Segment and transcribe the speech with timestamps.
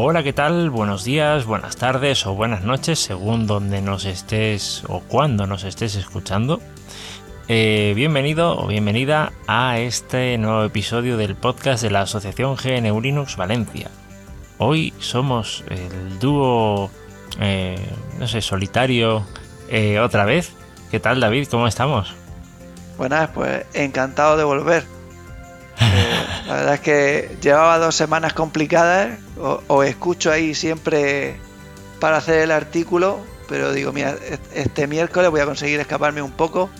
[0.00, 0.70] Hola, ¿qué tal?
[0.70, 5.96] Buenos días, buenas tardes o buenas noches, según donde nos estés o cuando nos estés
[5.96, 6.60] escuchando.
[7.48, 13.36] Eh, bienvenido o bienvenida a este nuevo episodio del podcast de la Asociación GNU Linux
[13.36, 13.90] Valencia.
[14.58, 16.92] Hoy somos el dúo,
[17.40, 17.84] eh,
[18.20, 19.26] no sé, solitario
[19.68, 20.52] eh, otra vez.
[20.92, 21.48] ¿Qué tal David?
[21.50, 22.14] ¿Cómo estamos?
[22.96, 24.97] Buenas, pues encantado de volver.
[26.48, 31.36] La verdad es que llevaba dos semanas complicadas, os escucho ahí siempre
[32.00, 36.32] para hacer el artículo, pero digo, mira, est- este miércoles voy a conseguir escaparme un
[36.32, 36.70] poco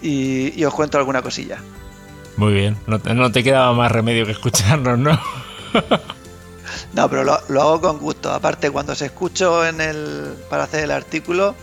[0.00, 1.58] y, y os cuento alguna cosilla.
[2.38, 5.18] Muy bien, no te, no te quedaba más remedio que escucharnos, ¿no?
[6.94, 8.32] No, pero lo, lo hago con gusto.
[8.32, 11.54] Aparte, cuando os escucho en el para hacer el artículo,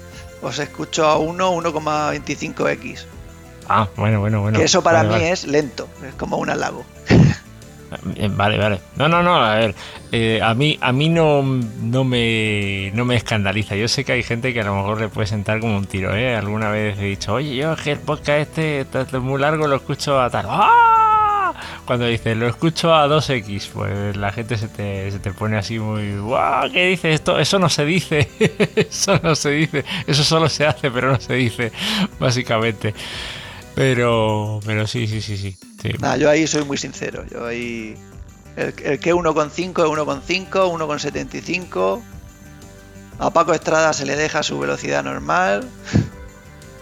[0.41, 3.05] os escucho a 1, 1,25x.
[3.67, 4.57] Ah, bueno, bueno, bueno.
[4.59, 5.31] que eso para Vale, mí vale.
[5.31, 6.85] es lento, es como un halago.
[8.15, 8.79] Eh, Vale, vale.
[8.95, 9.75] No, no, no, a ver.
[10.11, 13.75] eh, a mí, a mí no, no, me, no me escandaliza.
[13.75, 16.15] Yo sé que hay gente que a lo mejor le puede sentar como un tiro,
[16.15, 16.35] ¿eh?
[16.35, 19.75] Alguna vez he dicho, oye, yo es que el podcast este está muy largo, lo
[19.75, 20.45] escucho a tal.
[20.49, 21.53] ¡Ah!
[21.85, 25.77] Cuando dices, lo escucho a 2x, pues la gente se te, se te pone así
[25.79, 26.71] muy, ¡guau!
[26.71, 27.37] ¿Qué dices esto?
[27.39, 28.29] Eso no se dice.
[28.75, 29.83] Eso no se dice.
[30.07, 31.71] Eso solo se hace, pero no se dice,
[32.19, 32.93] básicamente.
[33.75, 35.57] Pero, pero sí, sí, sí, sí.
[35.81, 35.89] sí.
[36.19, 37.23] Yo ahí soy muy sincero.
[37.31, 37.95] Yo ahí.
[38.55, 42.01] El, el que 1,5 es 1,5, 1,75.
[43.19, 45.67] A Paco Estrada se le deja su velocidad normal.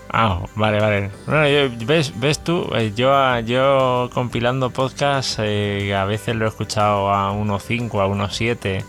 [0.09, 1.11] Ah, vale, vale.
[1.25, 6.49] Bueno, yo- ves, ves tú, Eh, yo, yo compilando podcast eh, a veces lo he
[6.49, 8.83] escuchado a 1.5, a 1.7.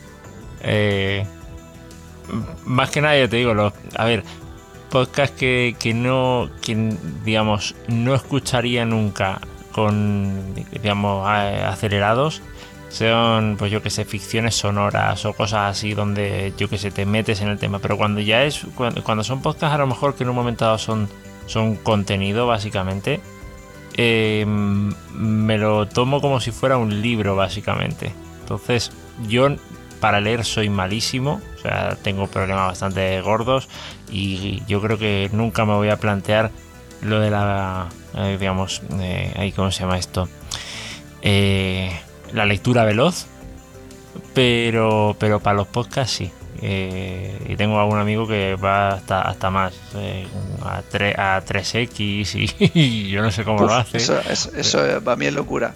[0.64, 1.24] Eh,
[2.64, 4.24] más que nada, yo te digo, los, a ver,
[4.92, 6.94] podcast que, que no, que
[7.24, 9.40] digamos, no escucharía nunca
[9.72, 12.42] con, digamos, acelerados.
[12.90, 17.06] Son, pues yo que sé, ficciones sonoras o cosas así donde yo que sé, te
[17.06, 17.78] metes en el tema.
[17.78, 20.66] Pero cuando ya es, cuando, cuando son podcasts a lo mejor que en un momento
[20.66, 21.08] dado son,
[21.46, 23.22] son contenido básicamente,
[23.96, 28.12] eh, me lo tomo como si fuera un libro básicamente.
[28.42, 28.92] Entonces
[29.26, 29.48] yo
[30.00, 33.68] para leer soy malísimo, o sea, tengo problemas bastante gordos
[34.12, 36.50] y yo creo que nunca me voy a plantear
[37.00, 40.28] lo de la, eh, digamos, eh, ahí, ¿cómo se llama esto?
[41.22, 41.90] Eh,
[42.32, 43.26] la lectura veloz,
[44.34, 46.30] pero, pero para los podcasts sí.
[46.64, 50.26] Eh, y tengo algún amigo que va hasta, hasta más, eh,
[50.64, 53.96] a, 3, a 3X y, y yo no sé cómo lo hace.
[53.98, 55.74] Eso, eso, eso es- para mí es locura.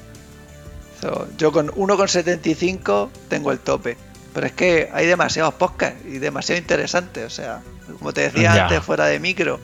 [0.98, 3.96] Eso- yo con 1,75 tengo el tope.
[4.32, 7.24] Pero es que hay demasiados podcasts y demasiado interesantes.
[7.24, 7.62] O sea,
[7.98, 8.62] como te decía Ya.
[8.64, 9.60] antes, fuera de micro,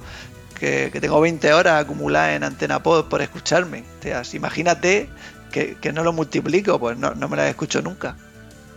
[0.58, 3.84] que, que tengo 20 horas acumuladas en Antena Pod por escucharme.
[3.98, 5.08] O sea, si imagínate
[5.50, 8.16] que, que no lo multiplico, pues no, no me las escucho nunca.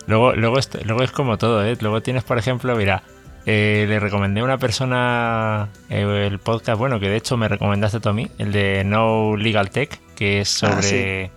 [0.06, 1.76] Luego, luego, es, luego es como todo, ¿eh?
[1.80, 3.02] Luego tienes, por ejemplo, mira,
[3.44, 7.98] eh, le recomendé a una persona eh, el podcast, bueno, que de hecho me recomendaste
[8.00, 11.30] tú a mí, el de No Legal Tech, que es Ah, sobre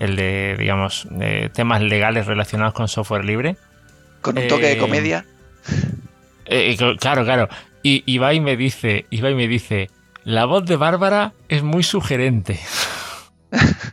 [0.00, 3.56] el de, digamos, de temas legales relacionados con software libre.
[4.22, 5.24] Con un toque de Eh, comedia.
[6.50, 7.48] Eh, eh, claro, claro.
[7.82, 9.88] Y, y me dice, y me dice,
[10.24, 12.60] la voz de Bárbara es muy sugerente.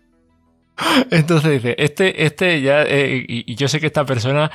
[1.12, 4.52] Entonces dice, este, este ya, eh, y, yo sé que esta persona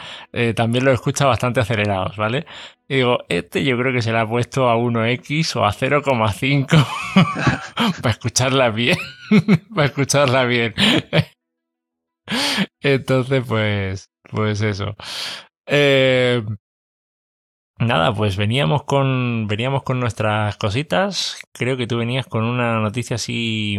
[0.54, 2.46] también lo escucha bastante acelerados, ¿vale?
[2.88, 6.86] Digo, este yo creo que se la ha puesto a 1x o a 0,5
[8.02, 8.98] para escucharla bien,
[9.74, 10.74] para escucharla bien.
[12.80, 14.96] Entonces, pues, pues eso.
[15.66, 16.42] Eh,
[17.86, 21.38] Nada, pues veníamos con veníamos con nuestras cositas.
[21.52, 23.78] Creo que tú venías con una noticia así.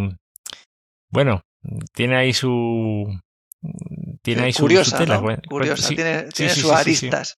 [1.12, 1.42] Bueno,
[1.94, 3.20] tiene ahí su.
[4.22, 5.16] Tiene ahí su, su curiosa, tela.
[5.18, 5.24] ¿no?
[5.24, 7.36] Cuen- Curiosa, sí, tiene, sí, tiene sí, sus aristas.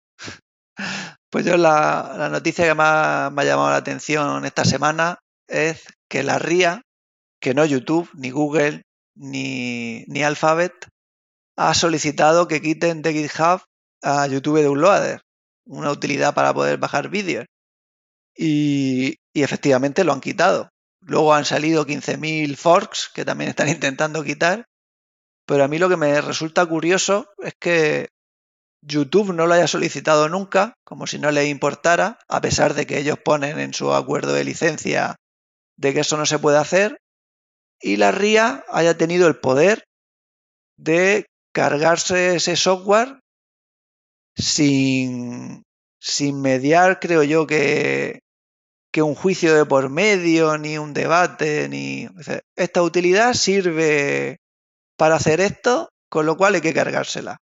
[1.30, 5.86] Pues yo la, la noticia que más me ha llamado la atención esta semana es
[6.10, 6.82] que la RIA,
[7.42, 8.84] que no YouTube, ni Google,
[9.18, 10.74] ni, ni Alphabet,
[11.58, 13.62] ha solicitado que quiten de GitHub
[14.04, 15.22] a YouTube Downloader,
[15.66, 17.46] una utilidad para poder bajar vídeos.
[18.38, 20.70] Y, y efectivamente lo han quitado.
[21.02, 24.66] Luego han salido 15.000 forks que también están intentando quitar.
[25.46, 28.10] pero a mí lo que me resulta curioso es que
[28.82, 33.00] YouTube no lo haya solicitado nunca, como si no le importara, a pesar de que
[33.00, 35.16] ellos ponen en su acuerdo de licencia
[35.78, 36.98] de que eso no se puede hacer,
[37.82, 39.84] y la RIA haya tenido el poder
[40.78, 43.20] de cargarse ese software
[44.36, 45.64] sin,
[46.00, 48.20] sin mediar, creo yo, que,
[48.92, 52.08] que un juicio de por medio, ni un debate, ni...
[52.56, 54.38] Esta utilidad sirve
[54.98, 57.38] para hacer esto, con lo cual hay que cargársela.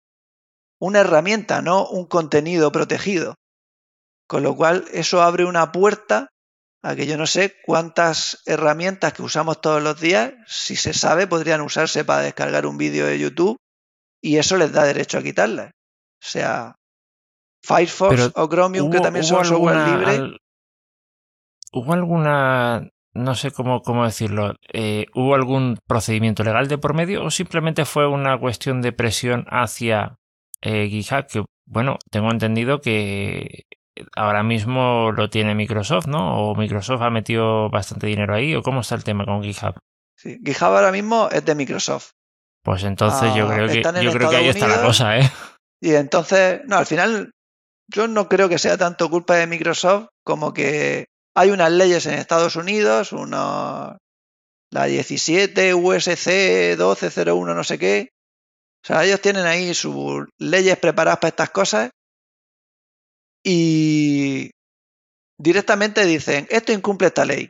[0.80, 3.36] Una herramienta, no un contenido protegido.
[4.28, 6.30] Con lo cual eso abre una puerta
[6.82, 11.28] a que yo no sé cuántas herramientas que usamos todos los días, si se sabe,
[11.28, 13.58] podrían usarse para descargar un vídeo de YouTube
[14.22, 15.68] y eso les da derecho a quitarlas.
[15.70, 16.76] O sea,
[17.64, 20.38] Firefox o Chromium, que también son software libre.
[21.72, 27.24] ¿Hubo alguna no sé cómo, cómo decirlo, eh, ¿hubo algún procedimiento legal de por medio
[27.24, 30.18] o simplemente fue una cuestión de presión hacia
[30.62, 31.28] eh, GitHub?
[31.28, 33.66] Que, bueno, tengo entendido que
[34.16, 36.38] ahora mismo lo tiene Microsoft, ¿no?
[36.38, 38.56] ¿O Microsoft ha metido bastante dinero ahí?
[38.56, 39.78] ¿O cómo está el tema con GitHub?
[40.18, 42.12] Sí, GitHub ahora mismo es de Microsoft.
[42.64, 45.30] Pues entonces yo ah, creo que, yo creo que ahí está la cosa, ¿eh?
[45.82, 47.32] Y entonces, no, al final
[47.94, 51.06] yo no creo que sea tanto culpa de Microsoft como que
[51.36, 53.98] hay unas leyes en Estados Unidos, una,
[54.72, 58.10] la 17 USC 1201 no sé qué.
[58.84, 61.90] O sea, ellos tienen ahí sus leyes preparadas para estas cosas
[63.46, 64.52] y
[65.38, 67.50] directamente dicen, esto incumple esta ley.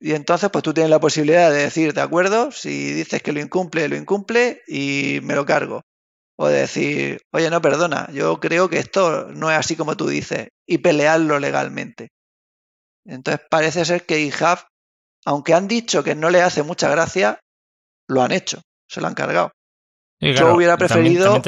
[0.00, 3.40] Y entonces, pues tú tienes la posibilidad de decir, de acuerdo, si dices que lo
[3.40, 5.82] incumple, lo incumple y me lo cargo.
[6.42, 10.48] O decir, oye, no, perdona, yo creo que esto no es así como tú dices,
[10.66, 12.08] y pelearlo legalmente.
[13.06, 14.58] Entonces parece ser que IHAB,
[15.24, 17.38] aunque han dicho que no le hace mucha gracia,
[18.08, 19.52] lo han hecho, se lo han cargado.
[20.18, 21.40] yo hubiera preferido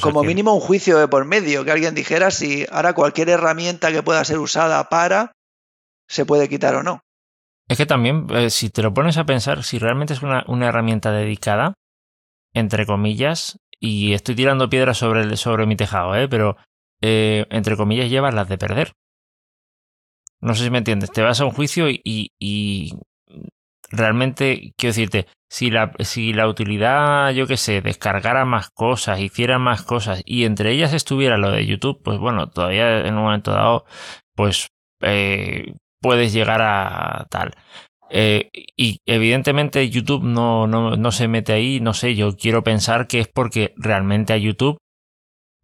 [0.00, 4.02] como mínimo un juicio de por medio, que alguien dijera si ahora cualquier herramienta que
[4.02, 5.30] pueda ser usada para
[6.08, 7.00] se puede quitar o no.
[7.68, 10.66] Es que también, eh, si te lo pones a pensar, si realmente es una, una
[10.66, 11.74] herramienta dedicada,
[12.54, 16.28] entre comillas, y estoy tirando piedras sobre, sobre mi tejado, ¿eh?
[16.28, 16.56] pero
[17.02, 18.92] eh, entre comillas llevas las de perder.
[20.40, 21.10] No sé si me entiendes.
[21.10, 22.00] Te vas a un juicio y,
[22.38, 22.92] y,
[23.90, 29.58] realmente, quiero decirte, si la, si la utilidad, yo qué sé, descargara más cosas, hiciera
[29.58, 33.50] más cosas y entre ellas estuviera lo de YouTube, pues bueno, todavía en un momento
[33.50, 33.84] dado,
[34.34, 34.68] pues
[35.00, 37.54] eh, puedes llegar a tal.
[38.14, 43.06] Eh, y evidentemente YouTube no, no, no, se mete ahí, no sé, yo quiero pensar
[43.06, 44.76] que es porque realmente a YouTube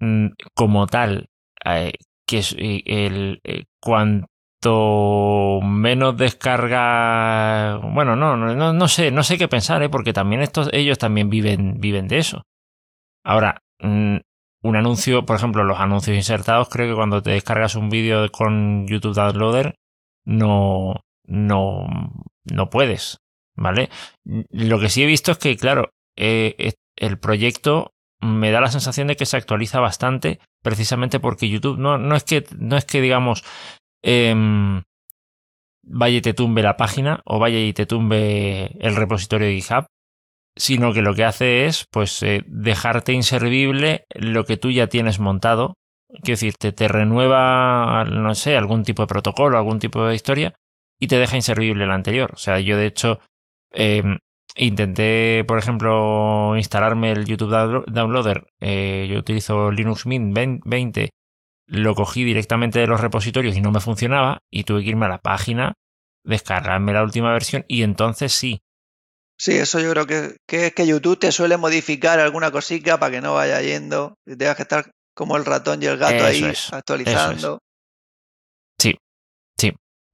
[0.01, 1.29] mm, como tal,
[1.67, 1.93] eh,
[2.27, 3.41] que eh, el,
[3.83, 10.71] cuanto menos descarga, bueno, no, no, no sé, no sé qué pensar, porque también estos,
[10.73, 12.45] ellos también viven, viven de eso.
[13.25, 14.17] Ahora, mm,
[14.63, 18.87] un anuncio, por ejemplo, los anuncios insertados, creo que cuando te descargas un vídeo con
[18.89, 19.75] YouTube Downloader,
[20.25, 20.95] no,
[21.25, 21.87] no,
[22.53, 23.19] no puedes,
[23.57, 23.91] ¿vale?
[24.25, 29.09] Lo que sí he visto es que, claro, eh, el proyecto me da la sensación
[29.09, 33.01] de que se actualiza bastante, precisamente porque YouTube no, no es que, no es que
[33.01, 33.45] digamos,
[34.03, 34.83] em,
[35.85, 39.87] vaya y te tumbe la página o vaya y te tumbe el repositorio de GitHub,
[40.57, 45.21] sino que lo que hace es, pues, eh, dejarte inservible lo que tú ya tienes
[45.21, 45.75] montado.
[46.09, 50.55] Quiero decir, te, te renueva, no sé, algún tipo de protocolo, algún tipo de historia,
[50.99, 52.33] y te deja inservible el anterior.
[52.33, 53.21] O sea, yo de hecho
[53.71, 54.19] em,
[54.57, 58.47] intenté, por ejemplo, instalarme el YouTube Downloader.
[58.61, 61.11] Eh, yo utilizo Linux Mint 20.
[61.67, 64.39] Lo cogí directamente de los repositorios y no me funcionaba.
[64.51, 65.75] Y tuve que irme a la página,
[66.25, 68.61] descargarme la última versión y entonces sí.
[69.41, 73.13] Sí, eso yo creo que, que es que YouTube te suele modificar alguna cosita para
[73.13, 76.53] que no vaya yendo y tengas que estar como el ratón y el gato ahí
[76.73, 77.61] actualizando.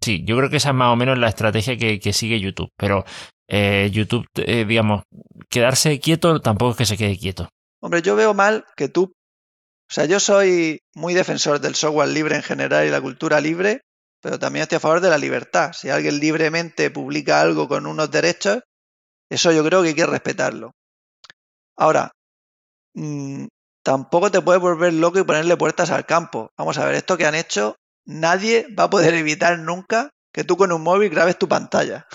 [0.04, 2.68] Sí, yo creo que esa es más o menos la estrategia que, sigue YouTube.
[2.76, 3.06] Pero
[3.48, 5.04] eh, YouTube, eh, digamos,
[5.48, 7.48] quedarse quieto tampoco es que se quede quieto.
[7.80, 9.04] Hombre, yo veo mal que tú.
[9.04, 13.80] O sea, yo soy muy defensor del software libre en general y la cultura libre,
[14.20, 15.72] pero también estoy a favor de la libertad.
[15.72, 18.60] Si alguien libremente publica algo con unos derechos,
[19.30, 20.72] eso yo creo que hay que respetarlo.
[21.78, 22.12] Ahora,
[22.92, 23.46] mm,
[23.82, 26.50] tampoco te puedes volver loco y ponerle puertas al campo.
[26.58, 30.56] Vamos a ver, esto que han hecho nadie va a poder evitar nunca que tú
[30.56, 32.06] con un móvil grabes tu pantalla.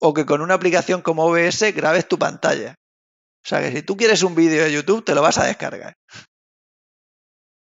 [0.00, 2.74] O que con una aplicación como OBS grabes tu pantalla.
[3.44, 5.94] O sea que si tú quieres un vídeo de YouTube, te lo vas a descargar.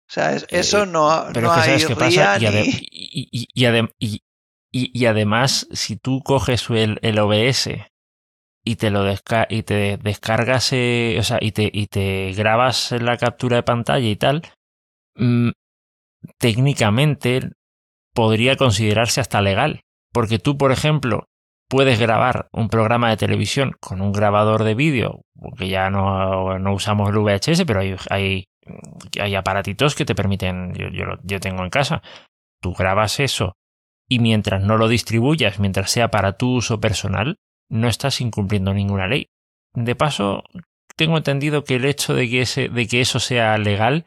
[0.09, 2.39] O sea, eh, eso no, no hay ría
[3.99, 7.69] y, y, además, si tú coges el, el OBS
[8.65, 9.05] y te lo
[9.49, 14.09] y te descargas, eh, o sea, y te, y te grabas la captura de pantalla
[14.09, 14.43] y tal,
[15.15, 15.51] mm,
[16.39, 17.51] técnicamente
[18.15, 19.81] podría considerarse hasta legal.
[20.13, 21.29] Porque tú, por ejemplo,
[21.69, 26.73] puedes grabar un programa de televisión con un grabador de vídeo, porque ya no, no,
[26.73, 28.45] usamos el VHS, pero hay,
[29.21, 32.03] hay, aparatitos que te permiten, yo, yo, yo tengo en casa,
[32.61, 33.57] tú grabas eso
[34.09, 37.39] y mientras no lo distribuyas, mientras sea para tu uso personal,
[37.69, 39.29] no estás incumpliendo ninguna ley.
[39.75, 40.45] De paso,
[40.97, 44.05] tengo entendido que el hecho de que, ese, de que eso sea legal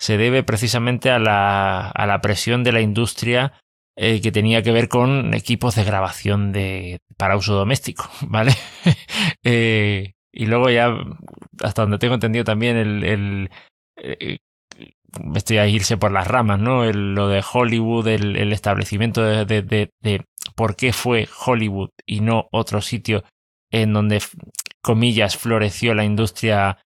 [0.00, 3.52] se debe precisamente a la, a la presión de la industria
[3.96, 8.52] eh, que tenía que ver con equipos de grabación de, para uso doméstico, ¿vale?
[9.44, 10.90] eh, y luego ya,
[11.62, 13.50] hasta donde tengo entendido también, el, el
[13.98, 14.38] eh,
[15.34, 16.84] estoy a irse por las ramas, ¿no?
[16.84, 21.90] El, lo de Hollywood, el, el establecimiento de, de, de, de, por qué fue Hollywood
[22.06, 23.22] y no otro sitio
[23.70, 24.22] en donde,
[24.80, 26.78] comillas, floreció la industria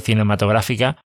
[0.00, 1.02] cinematográfica,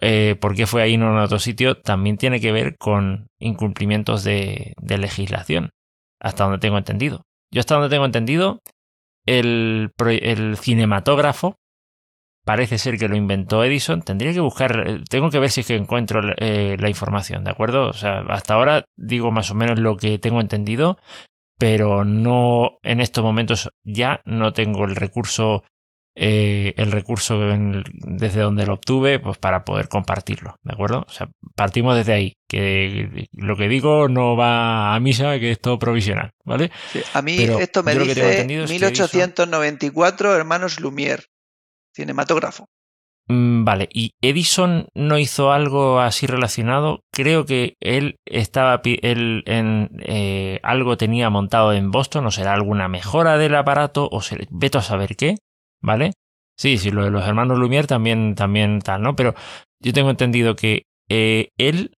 [0.00, 4.24] eh, por qué fue ahí no en otro sitio, también tiene que ver con incumplimientos
[4.24, 5.70] de, de legislación,
[6.20, 7.22] hasta donde tengo entendido.
[7.52, 8.60] Yo hasta donde tengo entendido,
[9.26, 11.56] el, el cinematógrafo
[12.44, 14.02] parece ser que lo inventó Edison.
[14.02, 17.50] Tendría que buscar, eh, tengo que ver si es que encuentro eh, la información, ¿de
[17.50, 17.88] acuerdo?
[17.88, 20.98] O sea, hasta ahora digo más o menos lo que tengo entendido,
[21.58, 25.64] pero no en estos momentos ya no tengo el recurso,
[26.16, 31.04] eh, el recurso desde donde lo obtuve, pues para poder compartirlo, ¿de acuerdo?
[31.08, 35.60] O sea, partimos desde ahí, que lo que digo no va a misa, que es
[35.60, 36.70] todo provisional, ¿vale?
[36.92, 40.40] Sí, a mí pero esto me dice 1894, Edison...
[40.40, 41.24] hermanos Lumière
[41.94, 42.66] cinematógrafo.
[43.26, 47.00] Mm, vale, y Edison no hizo algo así relacionado.
[47.10, 52.88] Creo que él estaba, él en eh, algo tenía montado en Boston, o será alguna
[52.88, 55.36] mejora del aparato, o se, veto a saber qué,
[55.84, 56.12] ¿vale?
[56.56, 59.14] Sí, sí, lo de los hermanos Lumière también, también tal, ¿no?
[59.16, 59.34] Pero
[59.80, 61.96] yo tengo entendido que eh, él,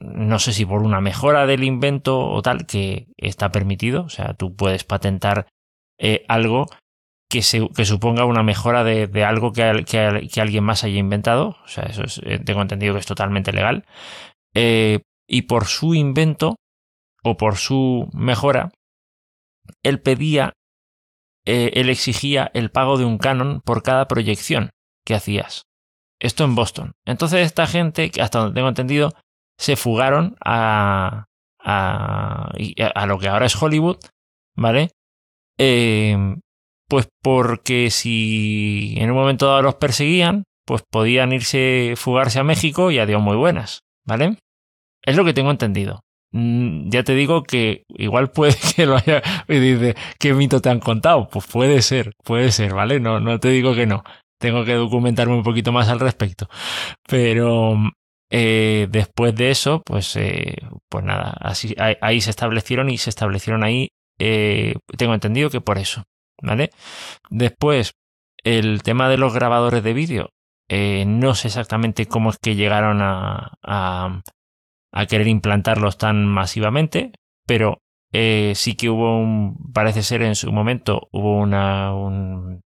[0.00, 4.34] no sé si por una mejora del invento o tal, que está permitido, o sea,
[4.34, 5.46] tú puedes patentar
[5.98, 6.66] eh, algo
[7.30, 11.56] que, se, que suponga una mejora de, de algo que, que, alguien más haya inventado.
[11.64, 13.84] O sea, eso es, eh, tengo entendido que es totalmente legal.
[15.26, 16.56] Y por su invento
[17.24, 18.70] o por su mejora,
[19.82, 20.52] él pedía,
[21.46, 24.70] eh, él exigía el pago de un canon por cada proyección
[25.04, 25.66] que hacías.
[26.18, 26.92] Esto en Boston.
[27.04, 29.12] Entonces esta gente, hasta donde tengo entendido,
[29.58, 31.26] se fugaron a,
[31.58, 33.98] a, lo que ahora es Hollywood,
[34.56, 34.90] ¿vale?
[35.58, 36.16] Eh,
[36.88, 42.90] pues porque si en un momento dado los perseguían, pues podían irse, fugarse a México
[42.90, 44.38] y adiós muy buenas, ¿vale?
[45.02, 46.00] Es lo que tengo entendido.
[46.34, 49.22] Mm, ya te digo que igual puede que lo haya...
[49.48, 51.28] Y dice, ¿qué mito te han contado?
[51.28, 52.98] Pues puede ser, puede ser, ¿vale?
[52.98, 54.02] No, no te digo que no.
[54.40, 56.48] Tengo que documentarme un poquito más al respecto.
[57.08, 57.76] Pero
[58.30, 60.56] eh, después de eso, pues, eh,
[60.88, 65.78] pues nada, así, ahí, se establecieron y se establecieron ahí, eh, tengo entendido que por
[65.78, 66.02] eso.
[66.42, 66.70] ¿vale?
[67.30, 67.92] Después,
[68.42, 70.30] el tema de los grabadores de vídeo.
[70.68, 74.22] No sé exactamente cómo es que llegaron a,
[74.94, 77.12] a querer implantarlos tan masivamente,
[77.46, 77.78] pero
[78.12, 82.62] eh, sí que hubo un, parece ser en su momento, hubo una, un,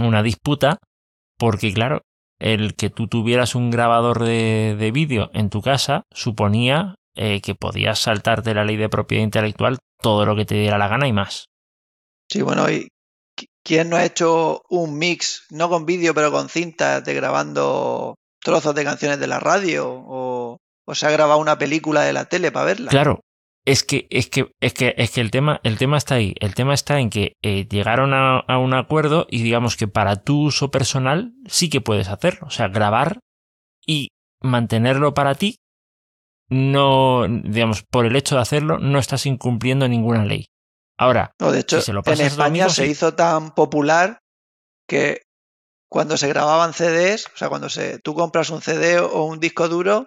[0.00, 0.78] una disputa,
[1.38, 2.02] porque claro,
[2.38, 7.54] el que tú tuvieras un grabador de, de vídeo en tu casa suponía eh, que
[7.54, 11.12] podías saltarte la ley de propiedad intelectual todo lo que te diera la gana y
[11.12, 11.46] más.
[12.30, 12.88] Sí, bueno, ¿y
[13.62, 18.74] quién no ha hecho un mix, no con vídeo, pero con cintas de grabando trozos
[18.74, 19.88] de canciones de la radio?
[19.88, 20.35] O,
[20.86, 22.90] o se ha grabado una película de la tele para verla.
[22.90, 23.20] Claro,
[23.66, 26.34] es que, es que, es que, es que el tema, el tema está ahí.
[26.40, 30.22] El tema está en que eh, llegaron a, a, un acuerdo y digamos que para
[30.22, 32.46] tu uso personal sí que puedes hacerlo.
[32.46, 33.18] O sea, grabar
[33.84, 34.08] y
[34.40, 35.58] mantenerlo para ti.
[36.48, 40.46] No, digamos, por el hecho de hacerlo, no estás incumpliendo ninguna ley.
[40.96, 42.92] Ahora, no, de hecho, si se lo en España amigos, se sí.
[42.92, 44.20] hizo tan popular
[44.88, 45.22] que
[45.90, 49.68] cuando se grababan CDs, o sea, cuando se, tú compras un CD o un disco
[49.68, 50.06] duro,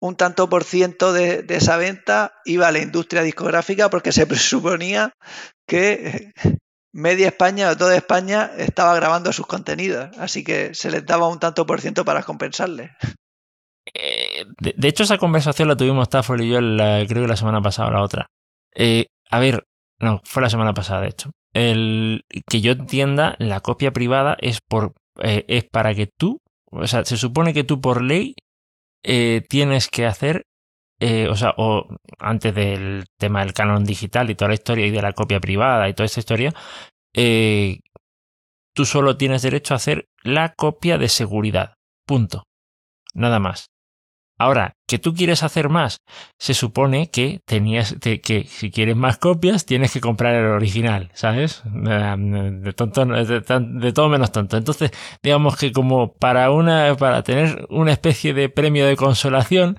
[0.00, 5.12] un tanto por ciento de, esa venta iba a la industria discográfica porque se presuponía
[5.66, 6.32] que
[6.92, 11.38] media España o toda España estaba grabando sus contenidos, así que se les daba un
[11.38, 12.92] tanto por ciento para compensarle.
[13.94, 17.88] Eh, de, hecho, esa conversación la tuvimos Stafford y yo, creo que la semana pasada
[17.88, 18.26] o la otra.
[18.74, 19.64] Eh, a ver,
[20.00, 21.30] no, fue la semana pasada, de hecho.
[21.52, 26.86] El que yo entienda, la copia privada es por eh, es para que tú, o
[26.86, 28.34] sea, se supone que tú por ley
[29.08, 30.46] eh, tienes que hacer,
[30.98, 31.86] eh, o sea, o
[32.18, 35.88] antes del tema del canon digital y toda la historia y de la copia privada
[35.88, 36.52] y toda esta historia,
[37.14, 37.78] eh,
[38.74, 41.74] tú solo tienes derecho a hacer la copia de seguridad.
[42.04, 42.42] Punto.
[43.14, 43.68] Nada más.
[44.38, 46.02] Ahora, que tú quieres hacer más,
[46.38, 51.62] se supone que tenías que si quieres más copias tienes que comprar el original, ¿sabes?
[51.64, 54.58] De, tonto, de, todo menos tonto.
[54.58, 54.90] Entonces,
[55.22, 59.78] digamos que como para una para tener una especie de premio de consolación,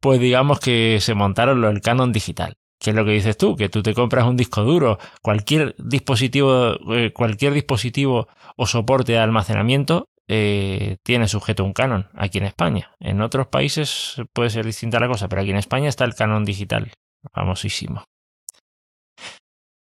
[0.00, 2.56] pues digamos que se montaron el canon digital.
[2.80, 3.56] ¿Qué es lo que dices tú?
[3.56, 9.18] Que tú te compras un disco duro, cualquier dispositivo, eh, cualquier dispositivo o soporte de
[9.18, 12.94] almacenamiento eh, tiene sujeto un canon aquí en España.
[13.00, 16.44] En otros países puede ser distinta la cosa, pero aquí en España está el canon
[16.44, 16.92] digital,
[17.32, 18.04] famosísimo.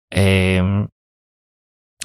[0.10, 0.88] Em,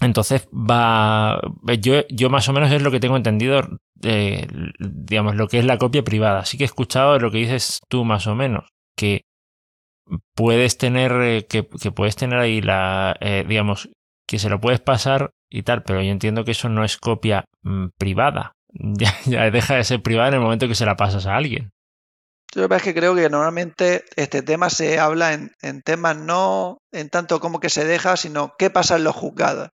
[0.00, 1.40] entonces va,
[1.80, 3.60] yo, yo más o menos es lo que tengo entendido,
[4.02, 4.48] eh,
[4.80, 6.40] digamos, lo que es la copia privada.
[6.40, 9.22] Así que he escuchado lo que dices tú más o menos, que
[10.34, 13.88] puedes tener, eh, que, puedes tener ahí la, eh, digamos,
[14.26, 17.44] que se lo puedes pasar y tal, pero yo entiendo que eso no es copia
[17.62, 18.54] mm, privada.
[19.26, 21.72] Ya, deja de ser privada en el momento que se la pasas a alguien.
[22.54, 27.38] Yo es que creo que normalmente este tema se habla en, temas no en tanto
[27.38, 29.68] como que se deja, sino qué pasa en los juzgados.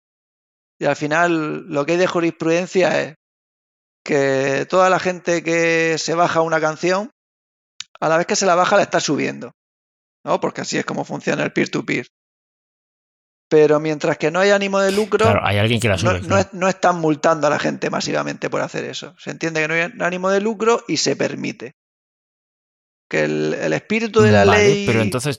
[0.78, 3.14] Y al final lo que hay de jurisprudencia es
[4.02, 7.11] que toda la gente que se baja una canción,
[8.00, 9.52] a la vez que se la baja la está subiendo.
[10.25, 10.40] ¿no?
[10.40, 12.06] Porque así es como funciona el peer-to-peer.
[13.49, 16.21] Pero mientras que no hay ánimo de lucro, hay alguien que la sube,
[16.53, 19.15] no, están multando a la gente masivamente por hacer eso.
[19.19, 21.76] Se entiende que no hay ánimo de lucro y se permite.
[23.09, 24.85] Que el, espíritu de la ley.
[24.85, 25.38] Pero entonces,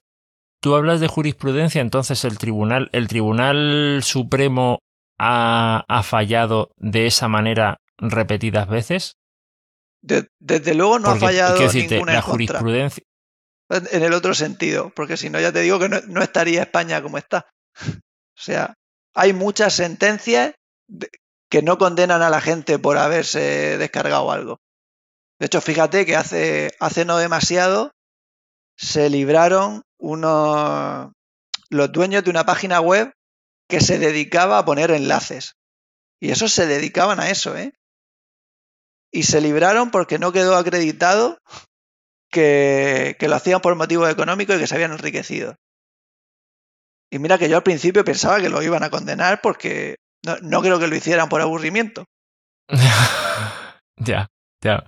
[0.61, 4.79] tú hablas de jurisprudencia, entonces el tribunal, el Tribunal Supremo
[5.19, 9.17] ha, fallado de esa manera repetidas veces.
[10.01, 13.03] desde luego no ha fallado ninguna la jurisprudencia
[13.69, 17.17] en el otro sentido, porque si no ya te digo que no, estaría España como
[17.17, 17.47] está.
[18.37, 18.75] O sea,
[19.15, 20.53] hay muchas sentencias
[21.49, 24.59] que no condenan a la gente por haberse descargado algo.
[25.39, 27.93] De hecho, fíjate que hace, hace no demasiado
[28.77, 31.11] se libraron unos
[31.69, 33.11] los dueños de una página web
[33.67, 35.55] que se dedicaba a poner enlaces.
[36.19, 37.73] Y esos se dedicaban a eso, ¿eh?
[39.11, 41.39] Y se libraron porque no quedó acreditado
[42.31, 45.55] que, lo hacían por motivos económicos y que se habían enriquecido.
[47.11, 49.95] Y mira que yo al principio pensaba que lo iban a condenar porque
[50.41, 52.05] no, creo que lo hicieran por aburrimiento.
[53.97, 54.27] ya,
[54.61, 54.85] ya.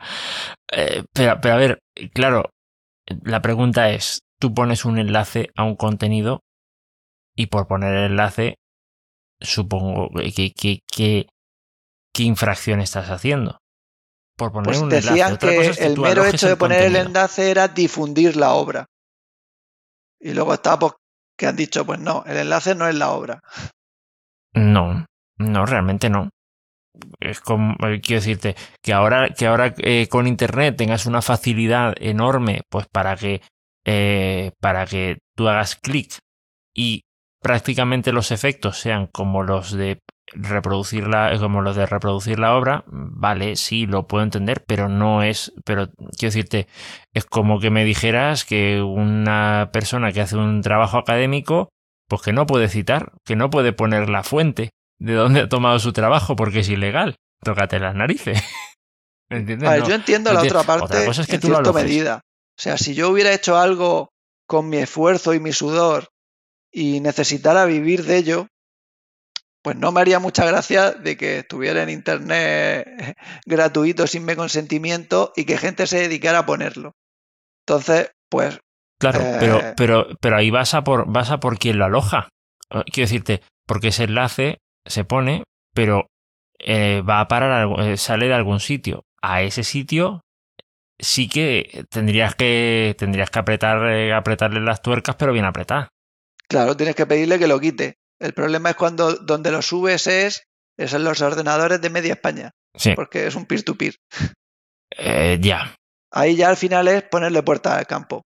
[0.71, 1.79] Eh, pero, pero a ver,
[2.13, 2.49] claro,
[3.23, 6.41] la pregunta es, tú pones un enlace a un contenido
[7.35, 8.55] y por poner el enlace,
[9.39, 11.27] supongo que, que, que
[12.13, 13.59] ¿qué infracción estás haciendo?
[14.39, 18.37] por poner pues un decían que, el mero hecho de poner el enlace era difundir
[18.37, 18.85] la obra.
[20.19, 20.93] Y luego está pues,
[21.39, 23.41] que han dicho, pues no, el enlace no es la obra.
[24.53, 25.05] No,
[25.37, 26.29] no, realmente no.
[27.21, 31.95] Es como, eh, quiero decirte, que ahora, que ahora eh, con internet tengas una facilidad
[31.97, 33.41] enorme, pues para que,
[33.85, 36.19] eh, para que tú hagas clic
[36.75, 37.03] y
[37.41, 39.99] prácticamente los efectos sean como los de
[40.33, 45.23] reproducir la, como los de reproducir la obra, vale, sí, lo puedo entender, pero no
[45.23, 46.67] es, pero quiero decirte,
[47.13, 51.69] es como que me dijeras que una persona que hace un trabajo académico,
[52.07, 55.79] pues que no puede citar, que no puede poner la fuente de dónde ha tomado
[55.79, 57.15] su trabajo porque es ilegal.
[57.41, 58.43] Tócate las narices.
[59.29, 59.87] ¿Entiendes?
[59.87, 62.21] yo entiendo la otra parte cosa es que en cierta medida.
[62.57, 64.09] O sea, si yo hubiera hecho algo
[64.47, 66.09] con mi esfuerzo y mi sudor
[66.71, 68.47] y necesitara vivir de ello,
[69.61, 75.33] pues no me haría mucha gracia de que estuviera en internet gratuito sin mi consentimiento
[75.35, 76.95] y que gente se dedicara a ponerlo.
[77.65, 78.59] Entonces, pues.
[78.99, 82.29] Claro, pero, eh, pero, pero ahí vas a por, vas a por quien lo aloja.
[82.69, 85.43] Eh, quiero decirte, porque ese enlace se pone,
[85.73, 86.07] pero
[86.59, 89.03] eh, va a parar, sale de algún sitio.
[89.21, 90.21] A ese sitio
[90.97, 95.89] sí que tendrías que tendrías que apretar, apretarle las tuercas, pero bien apretadas.
[96.47, 97.98] Claro, tienes que pedirle que lo quite.
[98.19, 100.43] El problema es cuando donde lo subes es,
[100.77, 102.51] en los ordenadores de media España.
[102.75, 102.93] Sí.
[102.95, 103.95] Porque es un peer-to-peer.
[104.97, 105.75] Eh, ya.
[106.11, 108.23] Ahí ya al final es ponerle puerta al campo.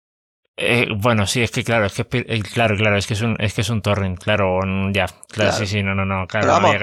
[0.60, 3.36] Eh, bueno, sí, es que claro, es que eh, claro, claro, es que es un,
[3.40, 4.60] es que es un torrent, claro,
[4.92, 6.76] ya, claro, sí, sí, no, no, no, claro, vamos,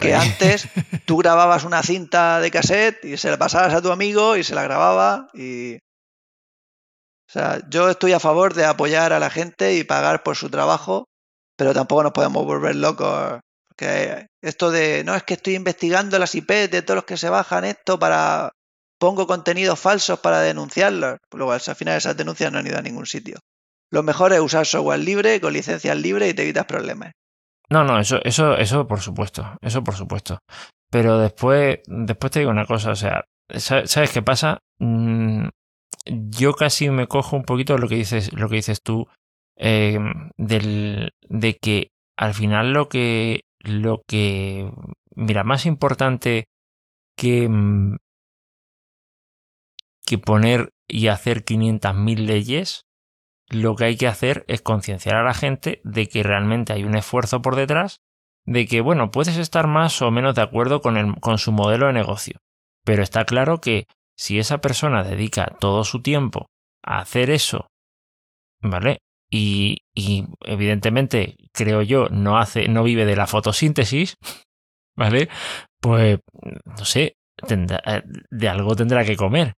[0.00, 0.68] que, antes
[1.06, 4.56] tú grababas una cinta de cassette y se la pasabas a tu amigo y se
[4.56, 9.84] la grababa y o sea, yo estoy a favor de apoyar a la gente y
[9.84, 11.06] pagar por su trabajo
[11.60, 13.38] pero tampoco nos podemos volver locos.
[14.40, 17.66] Esto de, no, es que estoy investigando las IP de todos los que se bajan
[17.66, 18.52] esto para,
[18.98, 21.18] pongo contenidos falsos para denunciarlos.
[21.30, 23.40] Luego al final esas denuncias no han ido a ningún sitio.
[23.90, 27.12] Lo mejor es usar software libre, con licencias libres y te evitas problemas.
[27.68, 30.38] No, no, eso, eso, eso por supuesto, eso por supuesto.
[30.90, 34.60] Pero después, después te digo una cosa, o sea, ¿sabes qué pasa?
[34.78, 35.48] Mm,
[36.06, 39.06] yo casi me cojo un poquito lo que dices, lo que dices tú,
[39.60, 44.70] del, de que al final lo que, lo que,
[45.14, 46.48] mira, más importante
[47.16, 47.96] que, mm,
[50.06, 52.86] que poner y hacer 500.000 leyes,
[53.48, 56.96] lo que hay que hacer es concienciar a la gente de que realmente hay un
[56.96, 58.00] esfuerzo por detrás,
[58.44, 61.86] de que, bueno, puedes estar más o menos de acuerdo con, el, con su modelo
[61.86, 62.38] de negocio,
[62.84, 66.46] pero está claro que si esa persona dedica todo su tiempo
[66.82, 67.68] a hacer eso,
[68.60, 68.98] ¿vale?
[69.30, 69.84] Y,
[70.44, 74.16] evidentemente, creo yo, no hace, no vive de la fotosíntesis,
[74.96, 75.28] ¿vale?
[75.80, 76.18] Pues,
[76.64, 77.16] no sé,
[77.48, 79.54] eh, de algo tendrá que comer.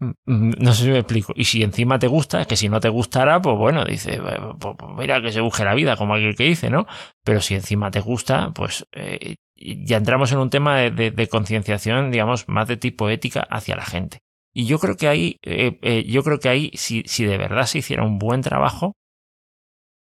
[0.00, 1.32] Mm, mm, no sé si me explico.
[1.36, 4.20] Y si encima te gusta, es que si no te gustara, pues bueno, dice,
[4.60, 6.86] pues, pues mira que se busque la vida, como aquel que dice, ¿no?
[7.24, 12.48] Pero si encima te gusta, pues eh, ya entramos en un tema de, concienciación, digamos,
[12.48, 14.18] más de tipo ética hacia la gente.
[14.54, 17.78] Y yo creo que ahí, eh, yo creo que ahí, si, si de verdad se
[17.78, 18.94] hiciera un buen trabajo,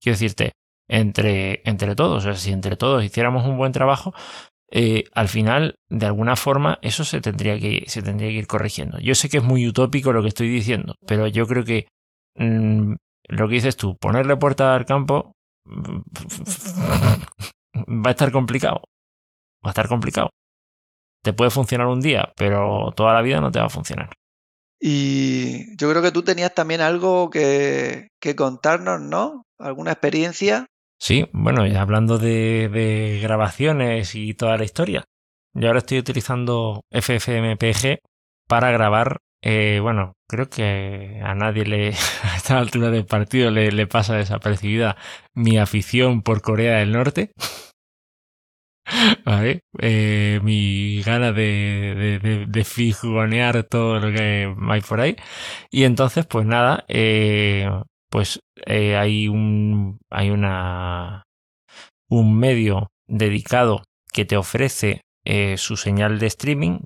[0.04, 0.54] quiero decirte,
[0.88, 4.14] entre, entre todos, o sea, si entre todos hiciéramos un buen trabajo,
[4.70, 9.00] eh, al final, de alguna forma, eso se tendría, que, se tendría que ir corrigiendo.
[9.00, 11.88] Yo sé que es muy utópico lo que estoy diciendo, pero yo creo que
[12.36, 12.96] mm,
[13.30, 15.34] lo que dices tú, ponerle puerta al campo
[15.66, 16.04] va
[18.10, 18.82] a estar complicado.
[19.66, 20.30] Va a estar complicado.
[21.24, 24.10] Te puede funcionar un día, pero toda la vida no te va a funcionar.
[24.86, 29.44] Y yo creo que tú tenías también algo que, que contarnos, ¿no?
[29.58, 30.66] ¿Alguna experiencia?
[31.00, 35.06] Sí, bueno, y hablando de, grabaciones y toda la historia,
[35.54, 38.00] yo ahora estoy utilizando FFmpeg
[38.50, 39.20] para grabar.
[39.42, 41.90] Eh, bueno, creo que a nadie le,
[42.24, 44.98] a esta altura del partido le, pasa desapercibida
[45.34, 47.32] mi afición por Corea del Norte.
[49.80, 55.16] Eh, mi gana de, de, de, fijonear todo lo que hay por ahí.
[55.72, 57.70] Y entonces, pues nada, eh,
[58.10, 61.24] pues eh, hay un hay una
[62.10, 65.02] un medio dedicado que te ofrece
[65.58, 66.80] su señal de streaming.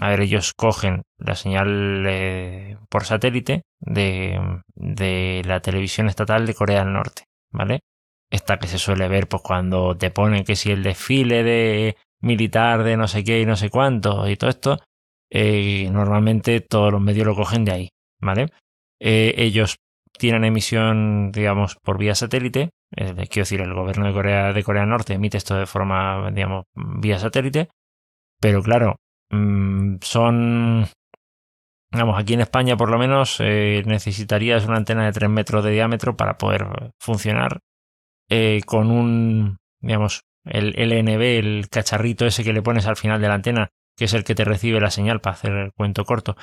[0.00, 4.38] a ver, ellos cogen la señal por satélite de,
[4.74, 7.80] de, la televisión estatal de Corea del Norte, ¿vale?
[8.32, 12.82] Esta que se suele ver pues cuando te ponen que si el desfile de militar
[12.82, 14.78] de no sé qué y no sé cuánto y todo esto,
[15.90, 17.88] normalmente todos los medios lo cogen de ahí,
[18.20, 18.48] ¿vale?
[19.00, 19.76] Eh, ellos
[20.18, 22.70] tienen emisión, digamos, por vía satélite.
[22.96, 26.64] Eh, quiero decir, el gobierno de Corea, de Corea Norte emite esto de forma, digamos,
[26.74, 27.68] vía satélite.
[28.40, 28.96] Pero claro,
[29.30, 30.86] mm, son.
[31.92, 35.72] Digamos, aquí en España por lo menos eh, necesitarías una antena de 3 metros de
[35.72, 36.66] diámetro para poder
[36.98, 37.60] funcionar.
[38.66, 43.34] Con un, digamos, el LNB, el cacharrito ese que le pones al final de la
[43.34, 46.36] antena, que es el que te recibe la señal para hacer el cuento corto,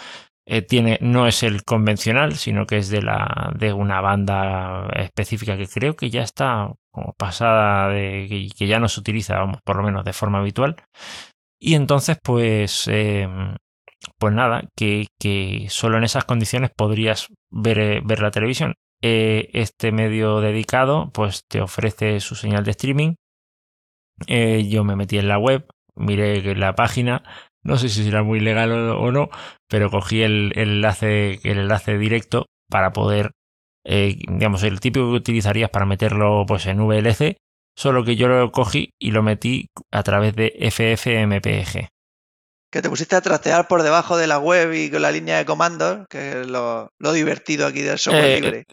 [0.45, 5.57] eh, tiene, no es el convencional, sino que es de, la, de una banda específica
[5.57, 9.75] que creo que ya está como pasada de que, ya no se utiliza, vamos, por
[9.77, 10.75] lo menos de forma habitual.
[11.59, 13.57] Y entonces, pues, em,
[14.17, 18.75] pues nada, que, que, solo en esas condiciones podrías ver, eh, ver la televisión.
[19.01, 23.15] Eh, este medio dedicado, pues te ofrece su señal de streaming.
[24.27, 27.23] yo me metí en la web, miré la página,
[27.63, 29.29] no sé si será muy legal o, no,
[29.67, 33.31] pero cogí el, enlace, el enlace directo para poder,
[33.85, 37.37] eh, digamos, el típico que utilizarías para meterlo pues, en VLC,
[37.75, 41.89] solo que yo lo cogí y lo metí a través de FFmpeg.
[42.71, 45.45] Que te pusiste a trastear por debajo de la web y con la línea de
[45.45, 48.65] comandos, que es lo, divertido aquí del software eh, libre.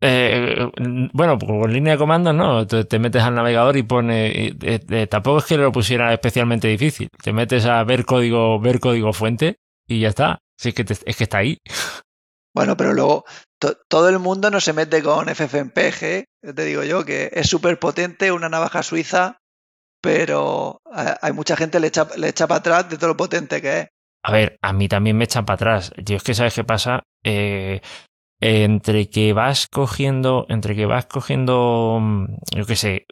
[0.00, 0.70] Eh,
[1.12, 5.38] bueno, pues con línea de comandos no, te, metes al navegador y pone, eh, tampoco
[5.38, 10.00] es que lo pusiera especialmente difícil, te metes a ver código, ver código fuente y
[10.00, 11.58] ya está, si es que, es que está ahí.
[12.54, 13.26] Bueno, pero luego
[13.86, 18.32] todo el mundo no se mete con FFmpeg, te digo yo que es súper potente,
[18.32, 19.42] una navaja suiza,
[20.06, 20.80] pero
[21.20, 23.88] hay mucha gente le echa, le echa para atrás de todo lo potente que es.
[24.22, 25.92] A ver, a mí también me echan para atrás.
[25.96, 27.02] Yo es que sabes qué pasa.
[27.24, 27.80] Eh,
[28.40, 33.06] entre que vas cogiendo, entre que vas cogiendo, mm, yo qué sé,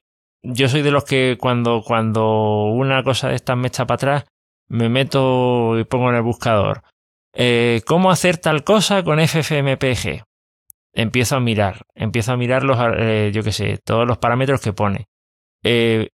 [0.45, 4.25] yo soy de los que cuando, cuando una cosa de estas me echa para atrás,
[4.69, 6.85] me meto y pongo en el buscador.
[7.33, 10.23] Eh, ¿Cómo hacer tal cosa con FFmpeg?
[10.93, 14.73] Empiezo a mirar, empiezo a mirar los, eh, yo qué sé, todos los parámetros que
[14.73, 15.09] pone.
[15.65, 16.11] Eh,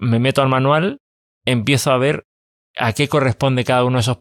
[0.00, 0.98] me meto al manual,
[1.44, 2.24] empiezo a ver
[2.76, 4.18] a qué corresponde cada uno de esos,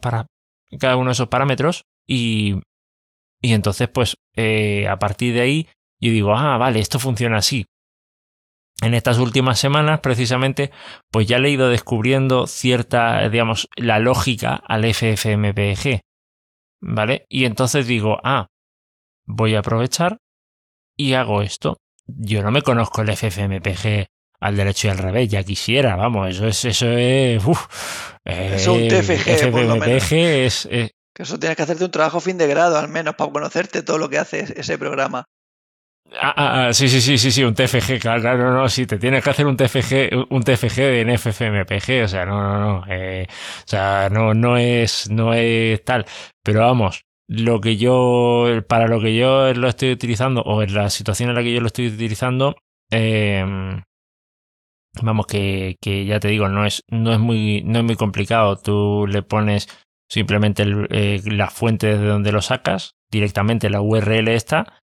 [0.79, 2.61] cada uno de esos parámetros y,
[3.41, 5.67] y entonces, pues, eh, a partir de ahí,
[5.99, 7.65] yo digo, ah, vale, esto funciona así.
[8.81, 10.71] en estas últimas semanas, precisamente,
[11.11, 16.01] pues ya le he ido descubriendo cierta, digamos, la lógica al FFmpeg.
[16.79, 17.25] ¿Vale?
[17.27, 18.47] Y entonces digo, ah,
[19.25, 20.19] voy a aprovechar
[20.95, 21.77] y hago esto.
[22.05, 26.47] Yo no me conozco el FFmpeg al derecho y al revés, ya quisiera, vamos, eso
[26.47, 27.43] es, eso es,
[28.25, 30.11] es un TFG, por lo menos.
[30.11, 30.67] es,
[31.17, 33.97] que eso tienes que hacerte un trabajo fin de grado, al menos, para conocerte todo
[33.97, 35.25] lo que hace ese programa.
[36.21, 38.97] Ah, ah, ah, sí, sí, sí, sí, sí, un TFG, claro, claro, no, sí, te
[38.97, 43.27] tienes que hacer un TFG, un TFG en FFmpeg, o sea, no, no, no, eh,
[43.29, 46.05] o sea, no, no es, no es tal,
[46.43, 50.89] pero vamos, lo que yo, para lo que yo lo estoy utilizando, o en la
[50.89, 52.55] situación en la que yo lo estoy utilizando,
[52.89, 53.43] eh,
[55.01, 58.57] vamos, que, que, ya te digo, no es, no es muy, no es muy complicado,
[58.57, 59.67] tú le pones
[60.09, 64.81] simplemente eh, la fuente desde donde lo sacas, directamente la URL está,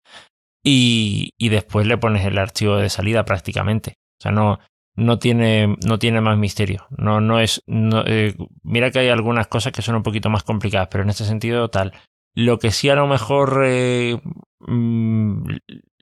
[0.64, 3.94] y, y, después le pones el archivo de salida prácticamente.
[4.18, 4.58] O sea, no,
[4.94, 6.86] no, tiene, no tiene más misterio.
[6.90, 10.88] No, no es, eh, mira que hay algunas cosas que son un poquito más complicadas,
[10.90, 11.92] pero en este sentido tal.
[12.34, 14.20] Lo que sí a lo mejor eh,
[14.60, 15.44] mm,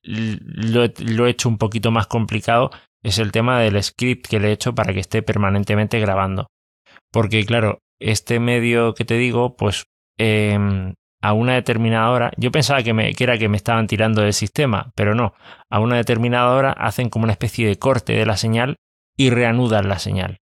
[0.02, 2.70] lo, lo, he hecho un poquito más complicado
[3.02, 6.48] es el tema del script que le he hecho para que esté permanentemente grabando.
[7.10, 9.84] Porque claro, este medio que te digo, pues
[10.18, 10.58] eh,
[11.20, 14.32] a una determinada hora, yo pensaba que, me, que era que me estaban tirando del
[14.32, 15.34] sistema, pero no,
[15.70, 18.76] a una determinada hora hacen como una especie de corte de la señal
[19.16, 20.38] y reanudan la señal.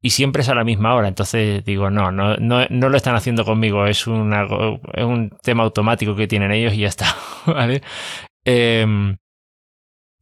[0.00, 3.14] Y siempre es a la misma hora, entonces digo, no, no, no, no lo están
[3.14, 4.46] haciendo conmigo, es, una,
[4.92, 7.06] es un tema automático que tienen ellos y ya está,
[7.46, 7.82] ¿vale?
[8.44, 9.16] Em,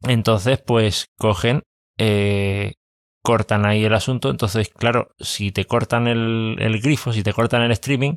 [0.07, 1.63] entonces, pues cogen,
[1.97, 2.73] eh,
[3.23, 7.61] cortan ahí el asunto, entonces, claro, si te cortan el, el grifo, si te cortan
[7.61, 8.15] el streaming,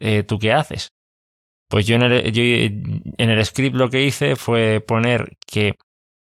[0.00, 0.88] eh, ¿tú qué haces?
[1.68, 5.74] Pues yo en, el, script lo que hice fue poner que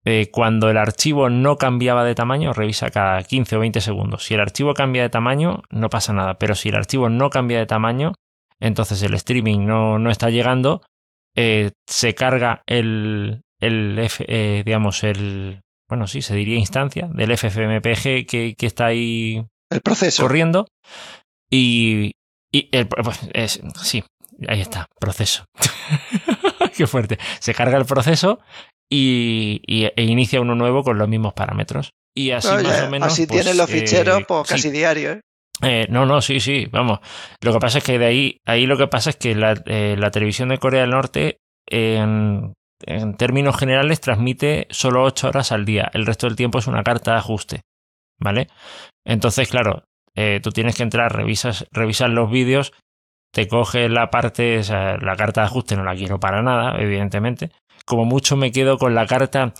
[0.04, 4.24] eh, cuando el archivo no cambiaba de tamaño, revisa cada 15 o 20 segundos.
[4.24, 6.40] Si el archivo cambia de tamaño, no pasa nada.
[6.40, 8.14] Pero si el archivo no cambia de tamaño,
[8.60, 10.82] entonces el streaming no, no está llegando,
[11.36, 18.26] se carga el, el F, eh, digamos, el, bueno, sí, se diría instancia del FFmpeg
[18.26, 20.24] que, que está ahí el proceso.
[20.24, 20.68] corriendo
[21.50, 22.12] y,
[22.52, 24.04] y el, pues, es, sí,
[24.48, 25.46] ahí está, proceso.
[26.76, 27.18] Qué fuerte.
[27.40, 28.40] Se carga el proceso
[28.90, 31.92] y, y, e inicia uno nuevo con los mismos parámetros.
[32.16, 33.14] Y así Oye, más o menos.
[33.14, 34.72] Así pues, tienen los ficheros eh, pues, casi sí.
[34.72, 35.12] diario.
[35.14, 35.22] ¿eh?
[35.62, 37.00] Eh, no, no, sí, sí, vamos.
[37.42, 39.96] Lo que pasa es que de ahí, ahí lo que pasa es que la, eh,
[39.98, 42.54] la televisión de Corea del Norte, en,
[42.86, 45.90] en, términos generales, transmite solo 8 horas al día.
[45.94, 47.62] El resto del tiempo es una carta de ajuste.
[48.20, 48.48] ¿Vale?
[49.06, 49.84] Entonces, claro,
[50.16, 52.74] eh, tú tienes que entrar, revisas, revisas los vídeos,
[53.32, 56.80] te coge la parte, o sea, la carta de ajuste no la quiero para nada,
[56.82, 57.52] evidentemente.
[57.86, 59.54] Como mucho me quedo con la carta.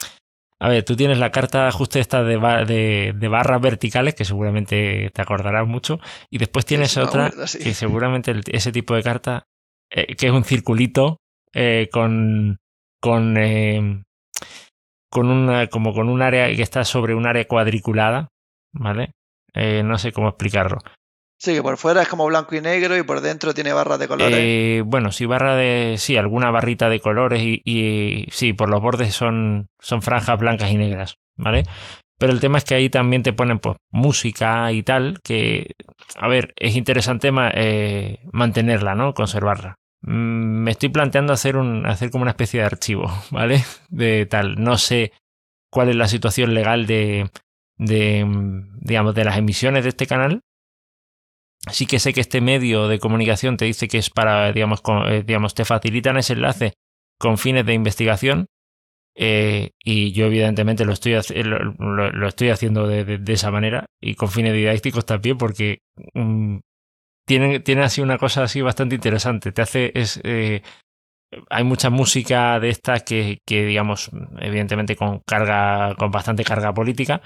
[0.60, 4.26] A ver, tú tienes la carta de ajuste esta de, de, de barras verticales, que
[4.26, 6.00] seguramente te acordarás mucho,
[6.32, 7.60] y después tienes Sí, otra verdad, sí.
[7.60, 9.44] que seguramente el- ese tipo de carta,
[9.92, 11.18] eh, que es un circulito
[11.54, 12.58] eh, con,
[13.02, 14.04] con, eh,
[15.10, 18.30] con una, como con un área que está sobre un área cuadriculada,
[18.74, 19.12] ¿vale?
[19.54, 20.78] Eh, no sé cómo explicarlo.
[21.40, 24.08] Sí, que por fuera es como blanco y negro y por dentro tiene barras de
[24.08, 24.40] colores.
[24.40, 25.96] Eh, bueno, sí, barra de.
[26.00, 30.72] Sí, alguna barrita de colores y, y sí, por los bordes son, son franjas blancas
[30.72, 31.64] y negras, ¿vale?
[32.18, 35.76] Pero el tema es que ahí también te ponen pues música y tal, que,
[36.16, 39.14] a ver, es interesante ma- eh, mantenerla, ¿no?
[39.14, 39.76] Conservarla.
[40.02, 43.64] Mm, Me estoy planteando hacer, un, hacer como una especie de archivo, ¿vale?
[43.90, 44.62] De tal.
[44.64, 45.12] No sé
[45.72, 47.30] cuál es la situación legal de,
[47.78, 50.42] de, mm, digamos, de las emisiones de este canal,
[51.72, 55.08] sí que sé que este medio de comunicación te dice que es para, digamos, con-
[55.12, 56.74] eh, digamos te facilitan ese enlace
[57.20, 58.48] con fines de investigación.
[59.20, 61.60] eh, y yo evidentemente lo estoy, lo,
[62.12, 65.80] lo- estoy haciendo de esa manera y con fines didácticos también porque
[66.16, 66.58] mm,
[67.28, 69.52] tiene, tiene así una cosa así bastante interesante.
[69.52, 70.64] Te hace, es, eh,
[71.50, 74.10] hay mucha música de estas que, que, digamos,
[74.40, 77.22] evidentemente con carga, con bastante carga política,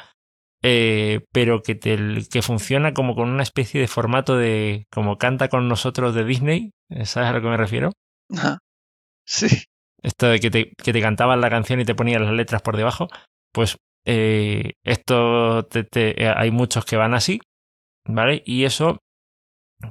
[0.64, 1.98] eh, pero que, te,
[2.32, 6.72] que funciona como con una especie de formato de como canta con nosotros de Disney,
[7.04, 7.92] ¿sabes a lo que me refiero?
[9.24, 9.66] Sí.
[10.02, 12.76] Esto de que te, que te cantaban la canción y te ponían las letras por
[12.76, 13.08] debajo,
[13.54, 17.40] pues eh, esto te, te, hay muchos que van así,
[18.08, 18.42] ¿vale?
[18.48, 18.98] Y eso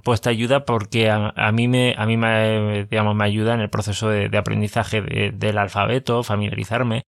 [0.05, 3.71] pues te ayuda porque a, mí me a mí me digamos me ayuda en el
[3.71, 7.03] proceso de, aprendizaje de, del alfabeto familiarizarme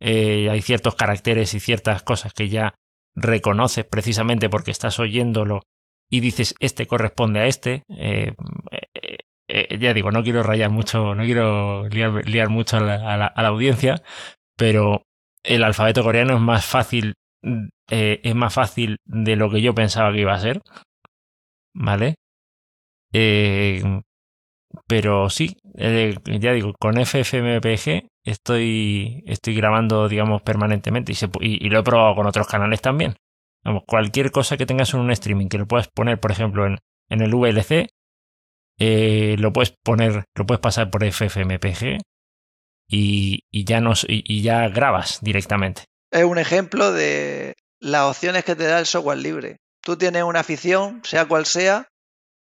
[0.00, 2.74] eh, hay ciertos caracteres y ciertas cosas que ya
[3.14, 5.62] reconoces precisamente porque estás oyéndolo
[6.08, 8.34] y dices este corresponde a este eh,
[9.48, 13.42] eh, ya digo no quiero rayar mucho no quiero liar, liar mucho a la, a,
[13.42, 14.02] la, audiencia
[14.56, 15.02] pero
[15.42, 17.14] el alfabeto coreano es más fácil,
[17.88, 20.60] es más fácil de lo que yo pensaba que iba a ser.
[21.72, 22.16] ¿Vale?
[23.12, 23.82] Eh,
[24.86, 31.82] pero sí, eh, ya digo, con FFmpeg estoy, estoy grabando, digamos, permanentemente y, lo he
[31.82, 33.16] probado con otros canales también.
[33.64, 36.78] Vamos, cualquier cosa que tengas en un streaming que lo puedas poner, por ejemplo, en,
[37.08, 37.88] en el VLC,
[38.78, 42.00] eh, lo puedes poner, lo puedes pasar por FFmpeg
[42.88, 45.84] y, y ya nos, y, ya grabas directamente.
[46.10, 49.58] Es un ejemplo de las opciones que te da el software libre.
[49.82, 51.88] Tú tienes una afición, sea cual sea,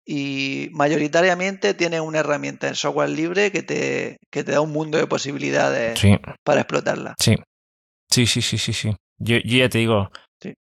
[0.05, 4.99] y mayoritariamente tienes una herramienta en software libre que te, que te da un mundo
[4.99, 6.01] de posibilidades
[6.43, 7.15] para explotarla.
[7.19, 7.37] Sí,
[8.11, 8.73] sí, sí, sí, sí.
[8.73, 8.97] sí.
[9.19, 10.11] Yo, ya te digo.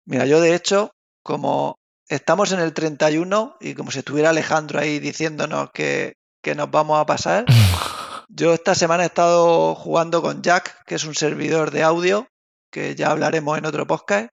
[0.05, 0.91] Mira, yo de hecho,
[1.23, 1.75] como
[2.07, 6.99] estamos en el 31 y como si estuviera Alejandro ahí diciéndonos que, que nos vamos
[6.99, 7.45] a pasar,
[8.27, 12.27] yo esta semana he estado jugando con Jack, que es un servidor de audio,
[12.71, 14.27] que ya hablaremos en otro podcast.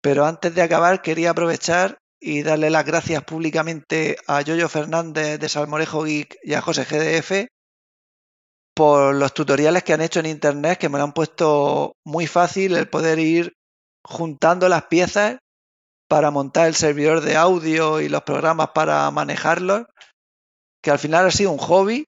[0.00, 5.48] Pero antes de acabar quería aprovechar y darle las gracias públicamente a Yoyo Fernández de
[5.48, 7.48] Salmorejo Geek y a José GDF
[8.76, 12.76] por los tutoriales que han hecho en internet que me lo han puesto muy fácil
[12.76, 13.54] el poder ir
[14.04, 15.38] juntando las piezas
[16.08, 19.86] para montar el servidor de audio y los programas para manejarlos,
[20.80, 22.04] que al final ha sido un hobby,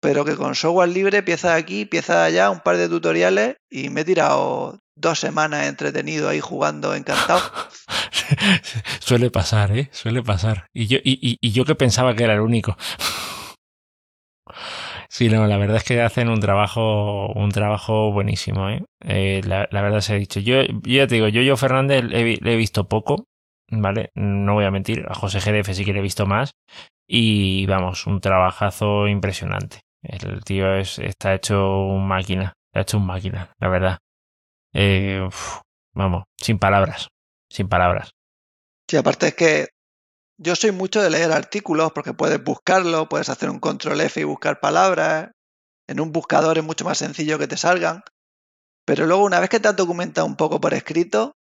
[0.00, 3.56] pero que con software libre, pieza de aquí, pieza de allá, un par de tutoriales
[3.68, 7.40] y me he tirado dos semanas entretenido ahí jugando encantado.
[9.00, 9.88] Suele pasar, ¿eh?
[9.92, 10.68] Suele pasar.
[10.72, 12.76] Y yo, y, yo que pensaba que era el único.
[15.12, 18.84] Sí, no, la verdad es que hacen un trabajo, un trabajo buenísimo, ¿eh?
[19.00, 20.38] eh la, verdad se ha dicho.
[20.38, 23.26] Yo, ya te digo, yo, yo Fernández le, he visto poco,
[23.70, 24.10] ¿vale?
[24.14, 26.52] No voy a mentir, a José GDF sí que le he visto más.
[27.08, 29.80] Y vamos, un trabajazo impresionante.
[30.02, 33.98] El tío es, está hecho un máquina, ha hecho un máquina, la verdad.
[34.72, 35.28] Eh,
[35.94, 37.08] vamos, sin palabras,
[37.48, 38.10] sin palabras.
[38.88, 39.68] Sí, aparte es que
[40.38, 44.24] yo soy mucho de leer artículos porque puedes buscarlo, puedes hacer un control F y
[44.24, 45.30] buscar palabras.
[45.86, 48.02] En un buscador es mucho más sencillo que te salgan.
[48.86, 51.36] Pero luego, una vez que te has documentado un poco por escrito,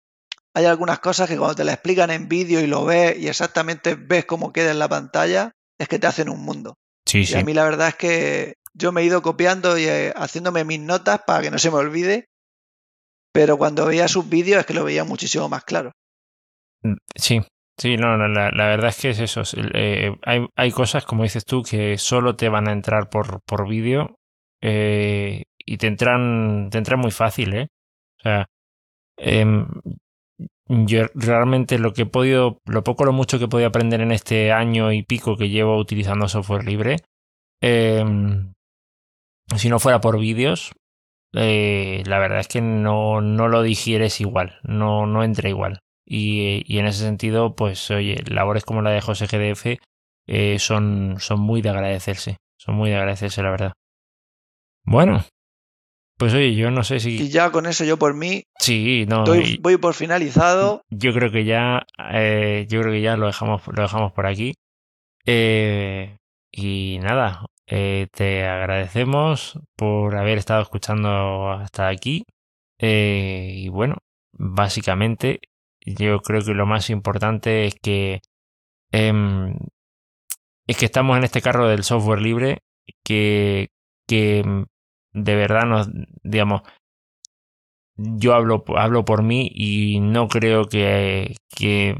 [0.54, 3.94] hay algunas cosas que cuando te la explican en vídeo y lo ves y exactamente
[3.94, 6.74] ves cómo queda en la pantalla, es que te hacen un mundo.
[7.06, 10.12] Sí, y a mí la verdad es que yo me he ido copiando y eh,
[10.16, 12.26] haciéndome mis notas para que no se me olvide
[13.32, 15.92] pero cuando veía sus vídeos es que lo veía muchísimo más claro.
[16.82, 17.40] Mm, sí,
[17.76, 19.42] sí, no, la, verdad es que es eso.
[19.74, 23.68] Eh, hay, hay, cosas, como dices tú, que solo te van a entrar por, por
[23.68, 24.16] vídeo
[24.62, 27.68] eh, y te entran, te entran muy fácil, ¿eh?
[28.18, 28.46] O sea,
[29.16, 29.66] em,
[30.68, 34.12] yo realmente lo que he podido, lo poco lo mucho que he podido aprender en
[34.12, 36.96] este año y pico que llevo utilizando software libre,
[37.60, 38.52] em,
[39.56, 40.72] si no fuera por vídeos,
[41.34, 45.80] eh, la verdad es que no, no lo digieres igual, no, no entra igual.
[46.04, 49.78] Y, y, en ese sentido, pues oye, labores como la de José GDF
[50.26, 53.72] eh, son, son muy de agradecerse, son muy de agradecerse, la verdad.
[54.84, 55.22] Bueno,
[56.18, 57.10] pues oye, yo no sé si...
[57.10, 58.42] Y ya con eso yo por mí...
[58.58, 59.24] Sí, no...
[59.60, 60.82] voy por finalizado.
[60.90, 64.54] Yo creo que ya, eh, yo creo que ya lo dejamos, lo dejamos por aquí.
[65.26, 66.16] Eh,
[66.50, 72.24] y nada, eh, te agradecemos por haber estado escuchando hasta aquí.
[72.78, 73.98] Eh, y bueno,
[74.33, 75.40] básicamente
[75.85, 78.20] yo creo que lo más importante es que
[78.92, 79.57] em,
[80.66, 82.59] es que estamos en este carro del software libre
[83.04, 83.68] que,
[84.07, 84.66] que em,
[85.12, 85.88] de verdad nos
[86.22, 86.62] digamos
[87.96, 91.96] yo hablo, hablo por mí y no creo que, que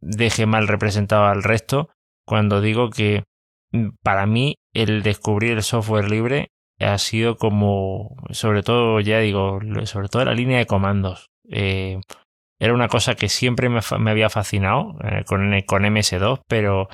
[0.00, 1.90] deje mal representado al resto
[2.26, 3.24] cuando digo que
[3.72, 9.60] Mm, para mí el descubrir el software libre ha sido como, sobre todo, ya digo,
[9.84, 11.30] sobre todo la línea de comandos.
[11.48, 12.00] Eh,
[12.60, 13.80] era una cosa que siempre me,
[14.10, 16.88] había fascinado eh, con, con MS2, pero,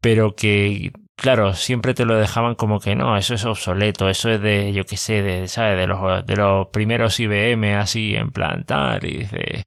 [0.00, 4.40] pero que, claro, siempre te lo dejaban como que no, eso es obsoleto, eso es
[4.40, 5.76] de, yo qué sé, de, ¿sabes?
[5.78, 9.64] De los, de los primeros IBM así en plan tal, y dice,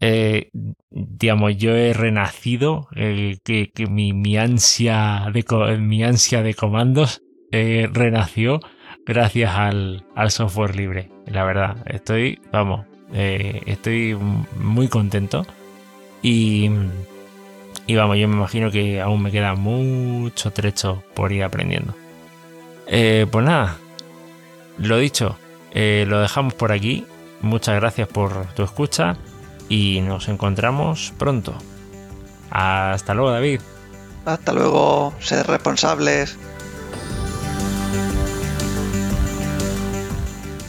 [0.00, 0.50] eh,
[0.90, 8.60] digamos, yo he renacido, que, mi, mi, ansia de, mi ansia de comandos eh, renació
[9.06, 11.10] gracias al, al, software libre.
[11.26, 14.16] La verdad, estoy, vamos, eh, estoy
[14.58, 15.46] muy contento
[16.22, 16.70] y,
[17.86, 21.94] y vamos, yo me imagino que aún me queda mucho trecho por ir aprendiendo.
[22.86, 23.78] pues nada,
[24.78, 25.38] lo dicho,
[25.72, 27.04] lo dejamos por aquí.
[27.42, 29.16] Muchas gracias por tu escucha
[29.68, 31.54] y nos encontramos pronto.
[32.50, 33.60] Hasta luego, David.
[34.24, 36.36] Hasta luego, sed responsables.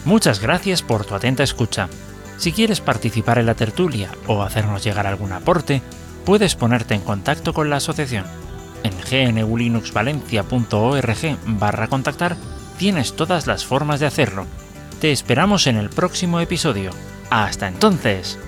[0.04, 1.88] Muchas gracias por tu atenta escucha.
[2.38, 5.82] Si quieres participar en la tertulia o hacernos llegar algún aporte,
[6.24, 8.24] puedes ponerte en contacto con la asociación.
[8.84, 8.94] En
[9.34, 12.36] gnulinuxvalencia.org barra contactar
[12.78, 14.46] tienes todas las formas de hacerlo.
[15.00, 16.92] Te esperamos en el próximo episodio.
[17.28, 18.38] Hasta entonces!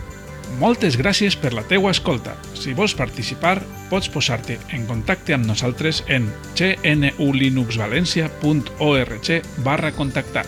[0.58, 2.34] Moltes gràcies per la teua escolta.
[2.58, 10.46] Si vols participar, pots posar-te en contacte amb nosaltres en gnulinuxvalencia.org barra contactar.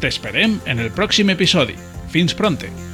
[0.00, 1.74] T'esperem en el pròxim episodi.
[2.10, 2.89] Fins pronte!